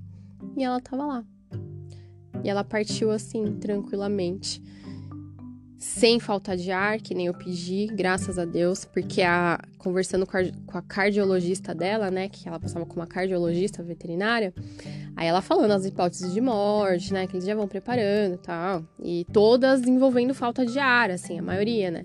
E 0.56 0.64
ela 0.64 0.78
estava 0.78 1.06
lá. 1.06 1.24
E 2.42 2.50
ela 2.50 2.64
partiu 2.64 3.12
assim, 3.12 3.56
tranquilamente 3.60 4.60
sem 5.80 6.20
falta 6.20 6.54
de 6.54 6.70
ar, 6.70 7.00
que 7.00 7.14
nem 7.14 7.28
eu 7.28 7.32
pedi, 7.32 7.86
graças 7.86 8.38
a 8.38 8.44
Deus, 8.44 8.84
porque 8.84 9.22
a 9.22 9.58
conversando 9.78 10.26
com 10.26 10.36
a, 10.36 10.42
com 10.66 10.76
a, 10.76 10.82
cardiologista 10.82 11.74
dela, 11.74 12.10
né, 12.10 12.28
que 12.28 12.46
ela 12.46 12.60
passava 12.60 12.84
com 12.84 12.96
uma 12.96 13.06
cardiologista 13.06 13.82
veterinária, 13.82 14.52
aí 15.16 15.26
ela 15.26 15.42
falando 15.42 15.72
as 15.72 15.84
hipóteses 15.84 16.32
de 16.32 16.40
morte, 16.40 17.12
né, 17.12 17.26
que 17.26 17.34
eles 17.34 17.44
já 17.44 17.54
vão 17.54 17.68
preparando 17.68 18.34
e 18.34 18.38
tal, 18.38 18.84
e 19.02 19.26
todas 19.32 19.82
envolvendo 19.82 20.34
falta 20.34 20.64
de 20.64 20.78
ar, 20.78 21.10
assim, 21.10 21.38
a 21.38 21.42
maioria, 21.42 21.90
né. 21.90 22.04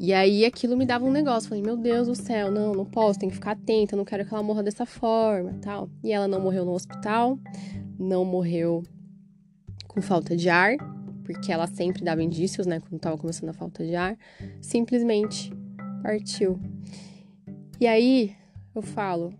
E 0.00 0.12
aí 0.12 0.44
aquilo 0.44 0.76
me 0.76 0.84
dava 0.84 1.04
um 1.04 1.10
negócio, 1.10 1.48
falei, 1.48 1.62
meu 1.62 1.76
Deus 1.76 2.08
do 2.08 2.14
céu, 2.14 2.50
não, 2.50 2.72
não 2.72 2.84
posso, 2.84 3.18
tem 3.18 3.28
que 3.28 3.34
ficar 3.36 3.52
atenta, 3.52 3.96
não 3.96 4.04
quero 4.04 4.24
que 4.24 4.34
ela 4.34 4.42
morra 4.42 4.62
dessa 4.62 4.84
forma, 4.84 5.54
tal. 5.62 5.88
E 6.02 6.12
ela 6.12 6.26
não 6.26 6.40
morreu 6.40 6.64
no 6.64 6.72
hospital, 6.72 7.38
não 7.98 8.24
morreu 8.24 8.82
com 9.86 10.02
falta 10.02 10.36
de 10.36 10.48
ar, 10.48 10.76
porque 11.24 11.52
ela 11.52 11.66
sempre 11.68 12.02
dava 12.02 12.22
indícios, 12.22 12.66
né, 12.66 12.80
quando 12.80 12.96
estava 12.96 13.16
começando 13.16 13.50
a 13.50 13.54
falta 13.54 13.84
de 13.84 13.94
ar, 13.94 14.18
simplesmente 14.60 15.52
partiu. 16.02 16.60
E 17.80 17.86
aí 17.86 18.34
eu 18.74 18.82
falo: 18.82 19.32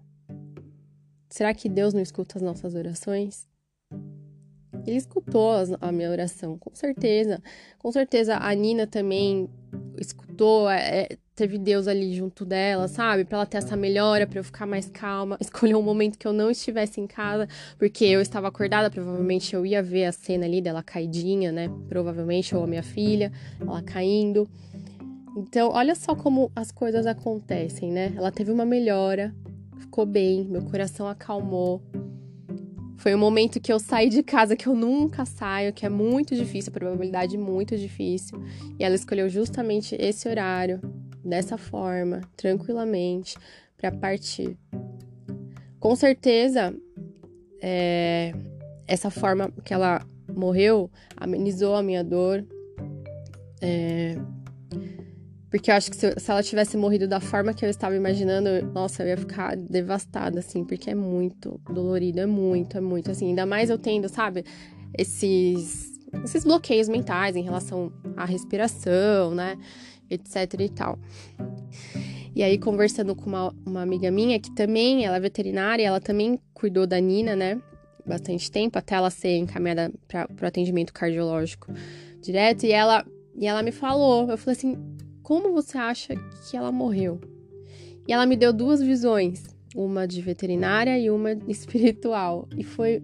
será 1.35 1.53
que 1.53 1.69
Deus 1.69 1.93
não 1.93 2.01
escuta 2.01 2.39
as 2.39 2.43
nossas 2.43 2.77
orações? 2.77 3.49
Ele 4.87 4.97
escutou 4.97 5.51
a 5.81 5.91
minha 5.91 6.09
oração, 6.09 6.57
com 6.57 6.73
certeza. 6.73 7.43
Com 7.77 7.91
certeza 7.91 8.37
a 8.37 8.55
Nina 8.55 8.87
também 8.87 9.49
escutou, 9.99 10.71
é, 10.71 10.79
é 11.01 11.09
teve 11.35 11.59
Deus 11.59 11.89
ali 11.89 12.15
junto 12.15 12.45
dela, 12.45 12.87
sabe? 12.87 13.25
Para 13.25 13.39
ela 13.39 13.47
ter 13.47 13.57
essa 13.57 13.77
melhora, 13.77 14.29
para 14.29 14.39
eu 14.39 14.45
ficar 14.45 14.65
mais 14.65 14.89
calma, 14.89 15.37
escolher 15.43 15.75
um 15.75 15.83
momento 15.83 16.17
que 16.17 16.27
eu 16.29 16.33
não 16.33 16.53
estivesse 16.53 17.01
em 17.01 17.07
casa, 17.09 17.49
porque 17.79 18.05
eu 18.05 18.21
estava 18.21 18.47
acordada, 18.47 18.89
provavelmente 18.89 19.55
eu 19.55 19.67
ia 19.67 19.83
ver 19.83 20.05
a 20.05 20.13
cena 20.13 20.47
ali 20.47 20.61
dela 20.61 20.85
caidinha, 20.85 21.51
né? 21.51 21.69
Provavelmente 21.89 22.55
ou 22.55 22.63
a 22.63 22.67
minha 22.69 22.85
filha, 22.85 23.33
ela 23.61 23.83
caindo. 23.83 24.49
Então, 25.37 25.71
olha 25.71 25.97
só 25.97 26.15
como 26.15 26.53
as 26.55 26.71
coisas 26.71 27.07
acontecem, 27.07 27.91
né? 27.91 28.13
Ela 28.17 28.31
teve 28.31 28.53
uma 28.53 28.65
melhora, 28.65 29.35
ficou 29.79 30.07
bem, 30.07 30.45
meu 30.45 30.63
coração 30.63 31.07
acalmou. 31.07 31.83
Foi 32.97 33.15
um 33.15 33.19
momento 33.19 33.61
que 33.61 33.73
eu 33.73 33.79
saí 33.79 34.09
de 34.09 34.23
casa 34.23 34.57
que 34.57 34.67
eu 34.67 34.75
nunca 34.75 35.25
saio, 35.27 35.73
que 35.73 35.85
é 35.85 35.89
muito 35.89 36.35
difícil, 36.35 36.71
a 36.71 36.79
probabilidade 36.79 37.37
muito 37.37 37.77
difícil. 37.77 38.43
E 38.79 38.85
ela 38.85 38.95
escolheu 38.95 39.29
justamente 39.29 39.95
esse 39.99 40.29
horário, 40.29 40.81
dessa 41.25 41.59
forma, 41.59 42.21
tranquilamente, 42.37 43.37
para 43.77 43.91
partir. 43.91 44.57
Com 45.81 45.95
certeza, 45.97 46.75
é, 47.61 48.33
essa 48.87 49.11
forma 49.11 49.51
que 49.65 49.75
ela 49.75 50.07
morreu 50.35 50.91
amenizou 51.17 51.75
a 51.75 51.83
minha 51.83 52.03
dor. 52.03 52.45
É, 53.61 54.17
porque 55.55 55.71
eu 55.71 55.77
acho 55.77 55.89
que 55.89 55.97
se, 55.97 56.13
se, 56.19 56.31
ela 56.33 56.43
tivesse 56.43 56.77
morrido 56.77 57.07
da 57.07 57.21
forma 57.21 57.55
que 57.55 57.65
eu 57.65 57.71
estava 57.71 57.95
imaginando, 57.95 58.49
nossa, 58.73 59.05
eu 59.05 59.11
ia 59.11 59.17
ficar 59.17 59.57
devastada, 59.57 60.41
assim, 60.41 60.65
porque 60.65 60.91
é 60.91 60.97
muito 60.97 61.61
dolorido, 61.73 62.19
é 62.19 62.27
muito, 62.27 62.77
é 62.77 62.81
muito, 62.81 63.13
assim. 63.13 63.29
Ainda 63.29 63.47
mais 63.47 63.71
eu 63.71 63.79
tendo, 63.79 64.09
sabe, 64.09 64.45
esses, 64.99 65.93
esses 66.25 66.43
bloqueios 66.43 66.89
mentais 66.89 67.37
em 67.37 67.43
relação 67.43 67.93
à 68.17 68.25
respiração, 68.25 69.33
né? 69.33 69.57
etc 70.11 70.59
e 70.59 70.69
tal. 70.69 70.99
E 72.35 72.43
aí, 72.43 72.59
conversando 72.59 73.15
com 73.15 73.27
uma, 73.27 73.55
uma 73.65 73.83
amiga 73.83 74.11
minha, 74.11 74.41
que 74.41 74.53
também 74.57 75.05
ela 75.05 75.19
é 75.19 75.21
veterinária, 75.21 75.87
ela 75.87 76.01
também 76.01 76.37
cuidou 76.53 76.85
da 76.85 76.99
Nina, 76.99 77.37
né? 77.37 77.63
Bastante 78.05 78.51
tempo, 78.51 78.77
até 78.77 78.97
ela 78.97 79.09
ser 79.09 79.37
encaminhada 79.37 79.93
para 80.09 80.27
o 80.43 80.47
atendimento 80.47 80.93
cardiológico 80.93 81.73
direto. 82.21 82.67
E 82.67 82.73
ela, 82.73 83.07
e 83.37 83.47
ela 83.47 83.63
me 83.63 83.71
falou, 83.71 84.29
eu 84.29 84.37
falei 84.37 84.57
assim, 84.59 84.94
como 85.25 85.53
você 85.53 85.77
acha 85.79 86.15
que 86.49 86.57
ela 86.57 86.71
morreu? 86.71 87.19
E 88.07 88.13
ela 88.13 88.27
me 88.27 88.37
deu 88.37 88.53
duas 88.53 88.81
visões, 88.81 89.43
uma 89.75 90.07
de 90.07 90.21
veterinária 90.21 90.97
e 90.99 91.11
uma 91.11 91.33
espiritual. 91.49 92.47
E 92.57 92.63
foi, 92.63 93.03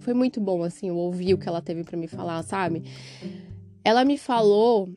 foi 0.00 0.14
muito 0.14 0.40
bom, 0.40 0.64
assim, 0.64 0.88
eu 0.88 0.96
ouvi 0.96 1.32
o 1.34 1.38
que 1.38 1.48
ela 1.48 1.60
teve 1.60 1.84
para 1.84 1.96
me 1.96 2.08
falar, 2.08 2.42
sabe? 2.42 2.82
Ela 3.84 4.04
me 4.04 4.16
falou 4.16 4.88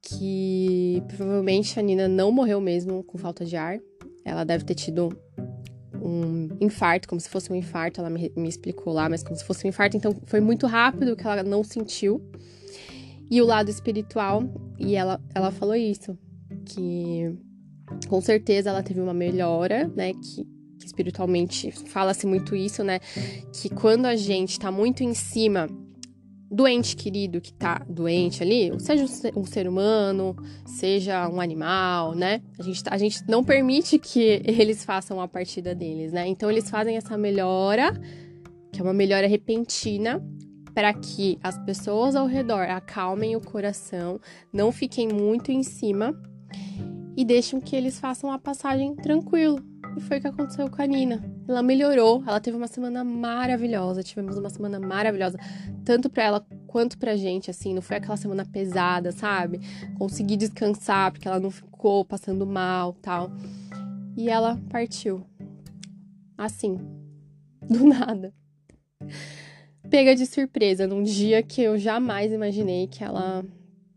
que 0.00 1.02
provavelmente 1.08 1.78
a 1.78 1.82
Nina 1.82 2.08
não 2.08 2.30
morreu 2.30 2.60
mesmo 2.60 3.02
com 3.02 3.18
falta 3.18 3.44
de 3.44 3.56
ar. 3.56 3.78
Ela 4.24 4.44
deve 4.44 4.64
ter 4.64 4.76
tido 4.76 5.08
um 6.00 6.48
infarto, 6.60 7.08
como 7.08 7.20
se 7.20 7.28
fosse 7.28 7.52
um 7.52 7.56
infarto, 7.56 8.00
ela 8.00 8.08
me, 8.08 8.32
me, 8.36 8.48
explicou 8.48 8.92
lá, 8.92 9.08
mas 9.08 9.22
como 9.22 9.36
se 9.36 9.44
fosse 9.44 9.66
um 9.66 9.68
infarto, 9.68 9.96
então 9.96 10.14
foi 10.24 10.40
muito 10.40 10.66
rápido 10.66 11.16
que 11.16 11.26
ela 11.26 11.42
não 11.42 11.62
sentiu. 11.64 12.22
E 13.30 13.40
o 13.40 13.46
lado 13.46 13.70
espiritual, 13.70 14.42
e 14.78 14.96
ela, 14.96 15.20
ela 15.34 15.50
falou 15.50 15.76
isso, 15.76 16.18
que 16.64 17.32
com 18.08 18.20
certeza 18.20 18.70
ela 18.70 18.82
teve 18.82 19.00
uma 19.00 19.14
melhora, 19.14 19.90
né, 19.94 20.12
que, 20.12 20.44
que 20.78 20.86
espiritualmente 20.86 21.70
fala-se 21.70 22.26
muito 22.26 22.56
isso, 22.56 22.82
né, 22.82 22.98
que 23.52 23.68
quando 23.68 24.06
a 24.06 24.16
gente 24.16 24.58
tá 24.58 24.70
muito 24.70 25.02
em 25.02 25.14
cima 25.14 25.68
doente 26.50 26.96
querido 26.96 27.40
que 27.40 27.52
tá 27.52 27.86
doente 27.88 28.42
ali, 28.42 28.72
seja 28.80 29.04
um 29.36 29.44
ser 29.44 29.68
humano, 29.68 30.34
seja 30.66 31.28
um 31.28 31.40
animal, 31.40 32.12
né? 32.16 32.42
A 32.58 32.62
gente, 32.64 32.82
a 32.86 32.98
gente 32.98 33.22
não 33.28 33.44
permite 33.44 34.00
que 34.00 34.42
eles 34.44 34.84
façam 34.84 35.20
a 35.20 35.28
partida 35.28 35.76
deles, 35.76 36.12
né? 36.12 36.26
Então 36.26 36.50
eles 36.50 36.68
fazem 36.68 36.96
essa 36.96 37.16
melhora, 37.16 37.92
que 38.72 38.80
é 38.80 38.82
uma 38.82 38.92
melhora 38.92 39.28
repentina, 39.28 40.20
para 40.80 40.94
que 40.94 41.38
as 41.42 41.58
pessoas 41.58 42.16
ao 42.16 42.24
redor 42.24 42.62
acalmem 42.62 43.36
o 43.36 43.40
coração, 43.40 44.18
não 44.50 44.72
fiquem 44.72 45.08
muito 45.08 45.52
em 45.52 45.62
cima 45.62 46.18
e 47.14 47.22
deixem 47.22 47.60
que 47.60 47.76
eles 47.76 48.00
façam 48.00 48.32
a 48.32 48.38
passagem 48.38 48.96
tranquilo, 48.96 49.62
e 49.94 50.00
foi 50.00 50.16
o 50.16 50.20
que 50.22 50.28
aconteceu 50.28 50.70
com 50.70 50.80
a 50.80 50.86
Nina. 50.86 51.22
Ela 51.46 51.62
melhorou, 51.62 52.24
ela 52.26 52.40
teve 52.40 52.56
uma 52.56 52.66
semana 52.66 53.04
maravilhosa. 53.04 54.02
Tivemos 54.02 54.38
uma 54.38 54.48
semana 54.48 54.80
maravilhosa, 54.80 55.38
tanto 55.84 56.08
para 56.08 56.24
ela 56.24 56.46
quanto 56.66 56.96
pra 56.96 57.14
gente, 57.14 57.50
assim. 57.50 57.74
Não 57.74 57.82
foi 57.82 57.98
aquela 57.98 58.16
semana 58.16 58.46
pesada, 58.46 59.12
sabe? 59.12 59.60
Consegui 59.98 60.34
descansar, 60.34 61.12
porque 61.12 61.28
ela 61.28 61.38
não 61.38 61.50
ficou 61.50 62.06
passando 62.06 62.46
mal 62.46 62.94
tal. 63.02 63.30
E 64.16 64.30
ela 64.30 64.58
partiu. 64.70 65.26
Assim, 66.38 66.78
do 67.68 67.84
nada. 67.84 68.32
Pega 69.90 70.14
de 70.14 70.24
surpresa, 70.24 70.86
num 70.86 71.02
dia 71.02 71.42
que 71.42 71.60
eu 71.60 71.76
jamais 71.76 72.32
imaginei 72.32 72.86
que 72.86 73.02
ela 73.02 73.44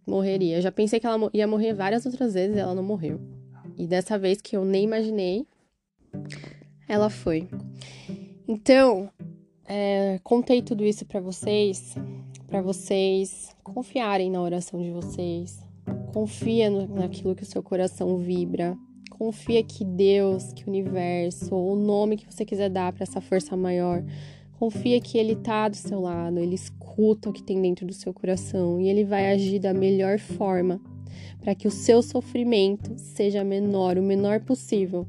morreria. 0.08 0.58
Eu 0.58 0.62
já 0.62 0.72
pensei 0.72 1.00
que 1.00 1.06
ela 1.06 1.30
ia 1.34 1.48
morrer 1.48 1.74
várias 1.74 2.06
outras 2.06 2.34
vezes 2.34 2.58
e 2.58 2.60
ela 2.60 2.74
não 2.74 2.84
morreu. 2.84 3.22
E 3.78 3.86
dessa 3.86 4.18
vez 4.18 4.42
que 4.42 4.58
eu 4.58 4.66
nem 4.66 4.84
imaginei, 4.84 5.46
ela 6.88 7.10
foi. 7.10 7.48
Então, 8.48 9.10
é, 9.66 10.20
contei 10.24 10.62
tudo 10.62 10.84
isso 10.84 11.06
para 11.06 11.20
vocês, 11.20 11.96
para 12.48 12.62
vocês 12.62 13.56
confiarem 13.64 14.30
na 14.30 14.42
oração 14.42 14.82
de 14.82 14.92
vocês. 14.92 15.62
Confia 16.14 16.70
no, 16.70 16.88
naquilo 16.88 17.36
que 17.36 17.44
o 17.44 17.46
seu 17.46 17.64
coração 17.64 18.18
vibra. 18.18 18.78
Confia 19.12 19.64
que 19.64 19.86
Deus, 19.86 20.54
que 20.54 20.66
o 20.66 20.70
universo, 20.70 21.56
ou 21.56 21.74
o 21.74 21.76
nome 21.76 22.18
que 22.18 22.32
você 22.32 22.44
quiser 22.44 22.70
dar 22.70 22.92
para 22.92 23.04
essa 23.04 23.22
força 23.22 23.56
maior, 23.56 24.04
confia 24.64 25.02
que 25.02 25.18
ele 25.18 25.36
tá 25.36 25.68
do 25.68 25.76
seu 25.76 26.00
lado, 26.00 26.40
ele 26.40 26.56
escuta 26.56 27.30
o 27.30 27.34
que 27.34 27.44
tem 27.44 27.62
dentro 27.62 27.86
do 27.86 27.92
seu 27.92 28.14
coração 28.14 28.80
e 28.80 28.88
ele 28.88 29.04
vai 29.04 29.30
agir 29.30 29.60
da 29.60 29.74
melhor 29.74 30.18
forma 30.18 30.80
para 31.42 31.54
que 31.54 31.68
o 31.68 31.72
seu 31.72 32.02
sofrimento 32.02 32.94
seja 32.98 33.44
menor, 33.44 33.98
o 33.98 34.02
menor 34.02 34.40
possível 34.40 35.06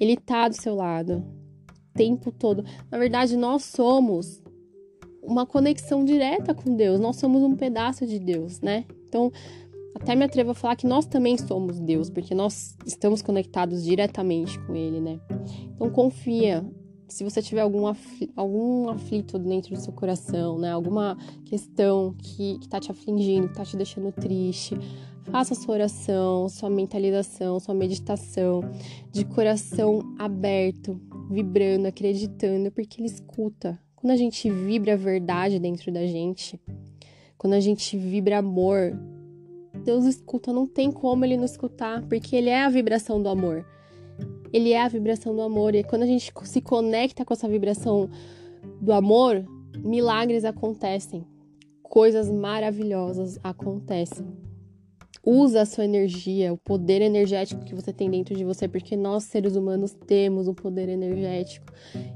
ele 0.00 0.16
tá 0.16 0.48
do 0.48 0.56
seu 0.56 0.74
lado 0.74 1.22
o 1.68 1.96
tempo 1.96 2.32
todo. 2.32 2.64
Na 2.90 2.98
verdade, 2.98 3.36
nós 3.36 3.62
somos 3.62 4.42
uma 5.22 5.46
conexão 5.46 6.04
direta 6.04 6.52
com 6.52 6.74
Deus. 6.74 6.98
Nós 6.98 7.16
somos 7.16 7.44
um 7.44 7.54
pedaço 7.54 8.04
de 8.04 8.18
Deus, 8.18 8.60
né? 8.60 8.84
Então, 9.06 9.30
até 9.94 10.16
me 10.16 10.24
atrevo 10.24 10.50
a 10.50 10.54
falar 10.54 10.74
que 10.74 10.88
nós 10.88 11.06
também 11.06 11.38
somos 11.38 11.78
Deus, 11.78 12.10
porque 12.10 12.34
nós 12.34 12.76
estamos 12.84 13.22
conectados 13.22 13.84
diretamente 13.84 14.58
com 14.66 14.74
Ele, 14.74 15.00
né? 15.00 15.20
Então, 15.72 15.88
confia. 15.90 16.64
Se 17.10 17.24
você 17.24 17.42
tiver 17.42 17.60
algum, 17.60 17.86
afli 17.86 18.30
algum 18.34 18.88
aflito 18.88 19.38
dentro 19.38 19.74
do 19.74 19.80
seu 19.80 19.92
coração, 19.92 20.58
né? 20.58 20.70
Alguma 20.70 21.18
questão 21.44 22.14
que, 22.16 22.58
que 22.58 22.68
tá 22.68 22.80
te 22.80 22.90
afligindo, 22.90 23.48
que 23.48 23.54
tá 23.54 23.64
te 23.64 23.76
deixando 23.76 24.12
triste, 24.12 24.78
Faça 25.30 25.54
sua 25.54 25.74
oração, 25.74 26.48
sua 26.48 26.68
mentalização, 26.68 27.60
sua 27.60 27.74
meditação 27.74 28.62
de 29.12 29.24
coração 29.24 30.00
aberto, 30.18 31.00
vibrando, 31.30 31.86
acreditando, 31.86 32.72
porque 32.72 33.00
ele 33.00 33.06
escuta. 33.06 33.78
Quando 33.94 34.12
a 34.12 34.16
gente 34.16 34.50
vibra 34.50 34.94
a 34.94 34.96
verdade 34.96 35.60
dentro 35.60 35.92
da 35.92 36.04
gente, 36.04 36.60
quando 37.38 37.52
a 37.52 37.60
gente 37.60 37.96
vibra 37.96 38.38
amor, 38.38 38.98
Deus 39.84 40.04
escuta, 40.04 40.52
não 40.52 40.66
tem 40.66 40.90
como 40.90 41.24
ele 41.24 41.36
não 41.36 41.44
escutar, 41.44 42.02
porque 42.08 42.34
ele 42.34 42.48
é 42.48 42.64
a 42.64 42.68
vibração 42.68 43.22
do 43.22 43.28
amor. 43.28 43.64
Ele 44.52 44.72
é 44.72 44.82
a 44.82 44.88
vibração 44.88 45.34
do 45.34 45.42
amor. 45.42 45.74
E 45.74 45.84
quando 45.84 46.02
a 46.02 46.06
gente 46.06 46.32
se 46.44 46.60
conecta 46.60 47.24
com 47.24 47.32
essa 47.32 47.48
vibração 47.48 48.08
do 48.80 48.92
amor, 48.92 49.44
milagres 49.78 50.44
acontecem. 50.44 51.24
Coisas 51.82 52.30
maravilhosas 52.30 53.38
acontecem. 53.42 54.26
Usa 55.24 55.62
a 55.62 55.66
sua 55.66 55.84
energia, 55.84 56.52
o 56.52 56.56
poder 56.56 57.02
energético 57.02 57.62
que 57.64 57.74
você 57.74 57.92
tem 57.92 58.10
dentro 58.10 58.34
de 58.34 58.42
você, 58.42 58.66
porque 58.66 58.96
nós 58.96 59.24
seres 59.24 59.54
humanos 59.54 59.94
temos 60.06 60.48
um 60.48 60.54
poder 60.54 60.88
energético 60.88 61.66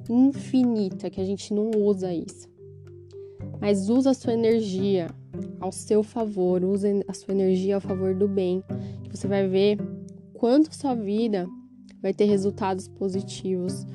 infinito, 0.08 1.06
é 1.06 1.10
que 1.10 1.20
a 1.20 1.24
gente 1.24 1.52
não 1.52 1.70
usa 1.76 2.14
isso. 2.14 2.48
Mas 3.60 3.90
usa 3.90 4.10
a 4.10 4.14
sua 4.14 4.32
energia 4.32 5.08
ao 5.60 5.70
seu 5.70 6.02
favor, 6.02 6.64
use 6.64 7.04
a 7.06 7.12
sua 7.12 7.34
energia 7.34 7.74
ao 7.74 7.80
favor 7.80 8.14
do 8.14 8.26
bem, 8.26 8.64
você 9.10 9.28
vai 9.28 9.46
ver 9.46 9.78
quanto 10.32 10.74
sua 10.74 10.94
vida 10.94 11.46
vai 12.04 12.12
ter 12.12 12.26
resultados 12.26 12.86
positivos. 12.86 13.86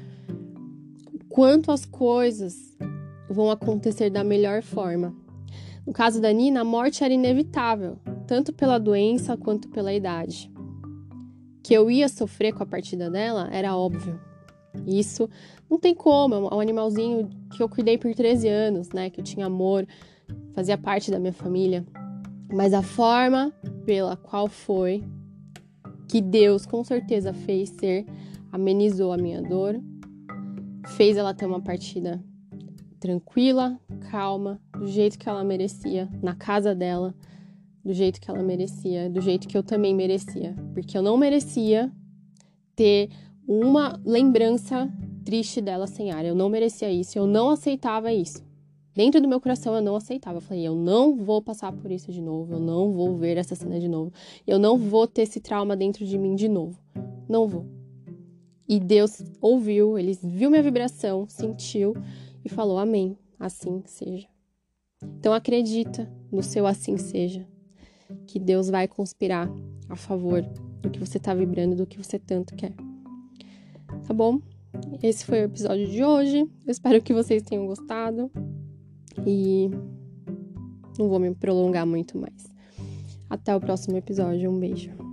Quanto 1.29 1.71
as 1.71 1.85
coisas 1.85 2.75
vão 3.29 3.51
acontecer 3.51 4.09
da 4.09 4.23
melhor 4.23 4.63
forma. 4.63 5.15
No 5.85 5.93
caso 5.93 6.19
da 6.19 6.33
Nina, 6.33 6.61
a 6.61 6.63
morte 6.63 7.03
era 7.03 7.13
inevitável, 7.13 7.99
tanto 8.25 8.51
pela 8.51 8.79
doença 8.79 9.37
quanto 9.37 9.69
pela 9.69 9.93
idade. 9.93 10.51
Que 11.61 11.75
eu 11.75 11.91
ia 11.91 12.09
sofrer 12.09 12.51
com 12.51 12.63
a 12.63 12.65
partida 12.65 13.11
dela 13.11 13.47
era 13.51 13.77
óbvio. 13.77 14.19
Isso 14.87 15.29
não 15.69 15.77
tem 15.77 15.93
como, 15.93 16.33
é 16.33 16.55
um 16.55 16.59
animalzinho 16.59 17.29
que 17.55 17.61
eu 17.61 17.69
cuidei 17.69 17.95
por 17.95 18.11
13 18.15 18.47
anos, 18.47 18.89
né? 18.89 19.11
Que 19.11 19.19
eu 19.19 19.23
tinha 19.23 19.45
amor, 19.45 19.87
fazia 20.55 20.79
parte 20.79 21.11
da 21.11 21.19
minha 21.19 21.33
família. 21.33 21.85
Mas 22.51 22.73
a 22.73 22.81
forma 22.81 23.53
pela 23.85 24.17
qual 24.17 24.47
foi 24.47 25.03
que 26.09 26.21
Deus 26.21 26.65
com 26.65 26.83
certeza 26.83 27.31
fez 27.31 27.69
ser, 27.69 28.05
amenizou 28.51 29.13
a 29.13 29.17
minha 29.17 29.41
dor, 29.41 29.79
fez 30.97 31.15
ela 31.15 31.33
ter 31.33 31.45
uma 31.45 31.61
partida 31.61 32.21
tranquila, 32.99 33.79
calma, 34.09 34.59
do 34.77 34.87
jeito 34.87 35.17
que 35.17 35.29
ela 35.29 35.43
merecia, 35.43 36.09
na 36.21 36.35
casa 36.35 36.73
dela, 36.73 37.13
do 37.85 37.93
jeito 37.93 38.19
que 38.19 38.29
ela 38.29 38.43
merecia, 38.43 39.09
do 39.09 39.21
jeito 39.21 39.47
que 39.47 39.57
eu 39.57 39.63
também 39.63 39.95
merecia, 39.95 40.55
porque 40.73 40.97
eu 40.97 41.01
não 41.01 41.15
merecia 41.15 41.91
ter 42.75 43.09
uma 43.47 43.99
lembrança 44.03 44.91
triste 45.23 45.61
dela 45.61 45.85
sem 45.85 46.11
ar. 46.11 46.25
Eu 46.25 46.35
não 46.35 46.49
merecia 46.49 46.91
isso, 46.91 47.17
eu 47.17 47.27
não 47.27 47.51
aceitava 47.51 48.11
isso. 48.11 48.43
Dentro 48.95 49.21
do 49.21 49.27
meu 49.27 49.39
coração 49.39 49.75
eu 49.75 49.81
não 49.81 49.95
aceitava. 49.95 50.37
Eu 50.37 50.41
falei, 50.41 50.67
eu 50.67 50.75
não 50.75 51.15
vou 51.15 51.41
passar 51.41 51.71
por 51.71 51.91
isso 51.91 52.11
de 52.11 52.21
novo, 52.21 52.53
eu 52.53 52.59
não 52.59 52.91
vou 52.91 53.15
ver 53.15 53.37
essa 53.37 53.55
cena 53.55 53.79
de 53.79 53.87
novo, 53.87 54.11
eu 54.45 54.59
não 54.59 54.77
vou 54.77 55.07
ter 55.07 55.23
esse 55.23 55.39
trauma 55.39 55.75
dentro 55.75 56.05
de 56.05 56.17
mim 56.17 56.35
de 56.35 56.47
novo. 56.47 56.79
Não 57.27 57.47
vou. 57.47 57.65
E 58.67 58.79
Deus 58.79 59.23
ouviu, 59.41 59.97
ele 59.97 60.17
viu 60.21 60.49
minha 60.49 60.61
vibração, 60.61 61.27
sentiu 61.27 61.95
e 62.45 62.49
falou: 62.49 62.77
Amém, 62.77 63.17
assim 63.39 63.81
seja. 63.85 64.27
Então 65.01 65.33
acredita 65.33 66.11
no 66.31 66.43
seu 66.43 66.67
assim 66.67 66.97
seja, 66.97 67.47
que 68.27 68.37
Deus 68.37 68.69
vai 68.69 68.87
conspirar 68.87 69.49
a 69.87 69.95
favor 69.95 70.41
do 70.81 70.89
que 70.89 70.99
você 70.99 71.17
está 71.17 71.33
vibrando, 71.33 71.75
do 71.75 71.87
que 71.87 71.97
você 71.97 72.19
tanto 72.19 72.55
quer. 72.55 72.73
Tá 74.07 74.13
bom? 74.13 74.39
Esse 75.01 75.25
foi 75.25 75.41
o 75.41 75.45
episódio 75.45 75.87
de 75.87 76.03
hoje. 76.03 76.39
Eu 76.39 76.71
espero 76.71 77.01
que 77.01 77.13
vocês 77.13 77.41
tenham 77.41 77.65
gostado. 77.65 78.31
E 79.25 79.69
não 80.97 81.09
vou 81.09 81.19
me 81.19 81.33
prolongar 81.33 81.85
muito 81.85 82.17
mais. 82.17 82.51
Até 83.29 83.55
o 83.55 83.59
próximo 83.59 83.97
episódio. 83.97 84.51
Um 84.51 84.59
beijo. 84.59 85.08